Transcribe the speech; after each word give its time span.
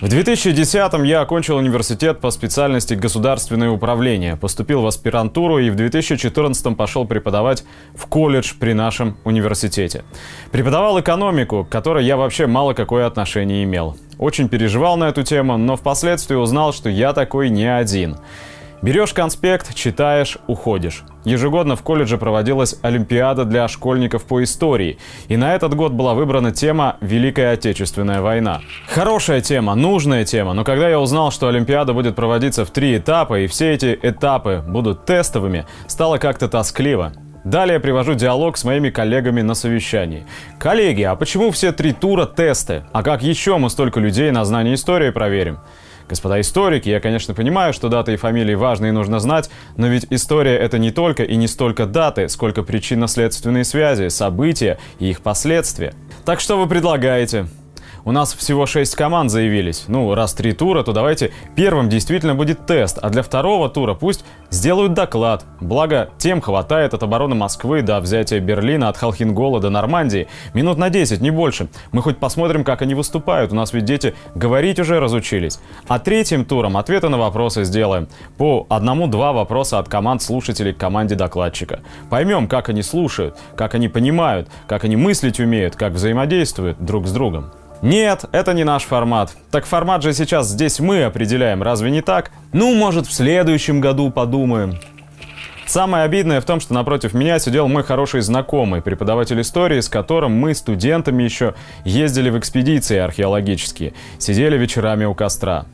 В 0.00 0.04
2010-м 0.04 1.02
я 1.02 1.22
окончил 1.22 1.56
университет 1.56 2.20
по 2.20 2.30
специальности 2.30 2.94
государственное 2.94 3.70
управление, 3.70 4.36
поступил 4.36 4.82
в 4.82 4.86
аспирантуру 4.86 5.58
и 5.58 5.70
в 5.70 5.74
2014-м 5.74 6.76
пошел 6.76 7.04
преподавать 7.04 7.64
в 7.96 8.06
колледж 8.06 8.52
при 8.60 8.74
нашем 8.74 9.16
университете. 9.24 10.04
Преподавал 10.52 11.00
экономику, 11.00 11.64
к 11.64 11.68
которой 11.68 12.04
я 12.04 12.16
вообще 12.16 12.46
мало 12.46 12.74
какое 12.74 13.06
отношение 13.06 13.64
имел. 13.64 13.96
Очень 14.18 14.48
переживал 14.48 14.96
на 14.96 15.08
эту 15.08 15.24
тему, 15.24 15.56
но 15.56 15.74
впоследствии 15.74 16.36
узнал, 16.36 16.72
что 16.72 16.88
я 16.88 17.12
такой 17.12 17.48
не 17.48 17.66
один. 17.66 18.18
Берешь 18.80 19.12
конспект, 19.12 19.74
читаешь, 19.74 20.38
уходишь. 20.46 21.02
Ежегодно 21.24 21.74
в 21.74 21.82
колледже 21.82 22.16
проводилась 22.16 22.76
Олимпиада 22.82 23.44
для 23.44 23.66
школьников 23.66 24.24
по 24.24 24.42
истории. 24.44 24.98
И 25.26 25.36
на 25.36 25.54
этот 25.56 25.74
год 25.74 25.92
была 25.92 26.14
выбрана 26.14 26.52
тема 26.52 26.96
«Великая 27.00 27.54
Отечественная 27.54 28.20
война». 28.20 28.60
Хорошая 28.86 29.40
тема, 29.40 29.74
нужная 29.74 30.24
тема, 30.24 30.52
но 30.52 30.62
когда 30.62 30.88
я 30.88 31.00
узнал, 31.00 31.32
что 31.32 31.48
Олимпиада 31.48 31.92
будет 31.92 32.14
проводиться 32.14 32.64
в 32.64 32.70
три 32.70 32.96
этапа, 32.96 33.40
и 33.40 33.48
все 33.48 33.72
эти 33.72 33.98
этапы 34.00 34.62
будут 34.66 35.04
тестовыми, 35.06 35.66
стало 35.88 36.18
как-то 36.18 36.48
тоскливо. 36.48 37.12
Далее 37.44 37.80
привожу 37.80 38.14
диалог 38.14 38.56
с 38.56 38.64
моими 38.64 38.90
коллегами 38.90 39.42
на 39.42 39.54
совещании. 39.54 40.24
Коллеги, 40.58 41.02
а 41.02 41.16
почему 41.16 41.50
все 41.50 41.72
три 41.72 41.92
тура 41.92 42.26
тесты? 42.26 42.84
А 42.92 43.02
как 43.02 43.22
еще 43.22 43.58
мы 43.58 43.70
столько 43.70 43.98
людей 44.00 44.30
на 44.30 44.44
знание 44.44 44.74
истории 44.74 45.10
проверим? 45.10 45.58
Господа 46.08 46.40
историки, 46.40 46.88
я, 46.88 47.00
конечно, 47.00 47.34
понимаю, 47.34 47.72
что 47.74 47.88
даты 47.88 48.14
и 48.14 48.16
фамилии 48.16 48.54
важны 48.54 48.86
и 48.86 48.90
нужно 48.92 49.20
знать, 49.20 49.50
но 49.76 49.88
ведь 49.88 50.06
история— 50.08 50.56
это 50.58 50.78
не 50.78 50.90
только 50.90 51.22
и 51.22 51.36
не 51.36 51.46
столько 51.46 51.84
даты, 51.84 52.28
сколько 52.28 52.62
причинно-следственные 52.62 53.64
связи, 53.64 54.08
события 54.08 54.78
и 54.98 55.10
их 55.10 55.20
последствия. 55.20 55.92
Так 56.24 56.40
что 56.40 56.58
вы 56.58 56.66
предлагаете? 56.66 57.46
У 58.04 58.12
нас 58.12 58.32
всего 58.34 58.66
6 58.66 58.94
команд 58.94 59.30
заявились. 59.30 59.84
Ну, 59.88 60.14
раз 60.14 60.34
три 60.34 60.52
тура, 60.52 60.82
то 60.82 60.92
давайте 60.92 61.32
первым 61.56 61.88
действительно 61.88 62.34
будет 62.34 62.66
тест, 62.66 62.98
а 63.00 63.10
для 63.10 63.22
второго 63.22 63.68
тура 63.68 63.94
пусть 63.94 64.24
сделают 64.50 64.94
доклад. 64.94 65.44
Благо, 65.60 66.10
тем 66.18 66.40
хватает 66.40 66.94
от 66.94 67.02
обороны 67.02 67.34
Москвы 67.34 67.82
до 67.82 68.00
взятия 68.00 68.40
Берлина, 68.40 68.88
от 68.88 68.96
Халхингола 68.96 69.60
до 69.60 69.70
Нормандии. 69.70 70.28
Минут 70.54 70.78
на 70.78 70.90
10, 70.90 71.20
не 71.20 71.30
больше. 71.30 71.68
Мы 71.92 72.02
хоть 72.02 72.18
посмотрим, 72.18 72.64
как 72.64 72.82
они 72.82 72.94
выступают. 72.94 73.52
У 73.52 73.54
нас 73.54 73.72
ведь 73.72 73.84
дети 73.84 74.14
говорить 74.34 74.78
уже 74.78 75.00
разучились. 75.00 75.60
А 75.88 75.98
третьим 75.98 76.44
туром 76.44 76.76
ответы 76.76 77.08
на 77.08 77.18
вопросы 77.18 77.64
сделаем. 77.64 78.08
По 78.36 78.66
одному-два 78.68 79.32
вопроса 79.32 79.78
от 79.78 79.88
команд 79.88 80.22
слушателей 80.22 80.72
к 80.72 80.78
команде 80.78 81.14
докладчика. 81.14 81.80
Поймем, 82.10 82.48
как 82.48 82.68
они 82.68 82.82
слушают, 82.82 83.36
как 83.56 83.74
они 83.74 83.88
понимают, 83.88 84.48
как 84.66 84.84
они 84.84 84.96
мыслить 84.96 85.40
умеют, 85.40 85.76
как 85.76 85.92
взаимодействуют 85.92 86.78
друг 86.84 87.06
с 87.06 87.12
другом. 87.12 87.50
Нет, 87.82 88.24
это 88.32 88.54
не 88.54 88.64
наш 88.64 88.82
формат. 88.82 89.36
Так 89.52 89.64
формат 89.64 90.02
же 90.02 90.12
сейчас 90.12 90.48
здесь 90.48 90.80
мы 90.80 91.04
определяем, 91.04 91.62
разве 91.62 91.92
не 91.92 92.02
так? 92.02 92.32
Ну, 92.52 92.74
может, 92.74 93.06
в 93.06 93.12
следующем 93.12 93.80
году 93.80 94.10
подумаем. 94.10 94.80
Самое 95.64 96.04
обидное 96.04 96.40
в 96.40 96.44
том, 96.44 96.60
что 96.60 96.74
напротив 96.74 97.14
меня 97.14 97.38
сидел 97.38 97.68
мой 97.68 97.84
хороший 97.84 98.22
знакомый, 98.22 98.82
преподаватель 98.82 99.40
истории, 99.40 99.80
с 99.80 99.88
которым 99.88 100.32
мы, 100.32 100.54
студентами 100.54 101.22
еще, 101.22 101.54
ездили 101.84 102.30
в 102.30 102.38
экспедиции 102.38 102.96
археологические, 102.96 103.92
сидели 104.18 104.56
вечерами 104.56 105.04
у 105.04 105.14
костра. 105.14 105.66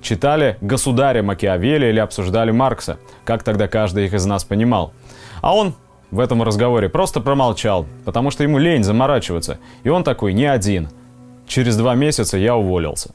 Читали 0.00 0.56
«Государя 0.62 1.22
Макиавелли» 1.22 1.86
или 1.86 2.00
обсуждали 2.00 2.50
Маркса, 2.50 2.98
как 3.24 3.44
тогда 3.44 3.68
каждый 3.68 4.06
их 4.06 4.14
из 4.14 4.24
нас 4.24 4.42
понимал. 4.42 4.94
А 5.42 5.54
он 5.54 5.74
в 6.10 6.18
этом 6.18 6.42
разговоре 6.42 6.88
просто 6.88 7.20
промолчал, 7.20 7.86
потому 8.04 8.32
что 8.32 8.42
ему 8.42 8.58
лень 8.58 8.82
заморачиваться, 8.82 9.58
и 9.84 9.90
он 9.90 10.02
такой 10.02 10.32
не 10.32 10.46
один– 10.46 10.88
Через 11.52 11.76
два 11.76 11.94
месяца 11.94 12.38
я 12.38 12.56
уволился. 12.56 13.10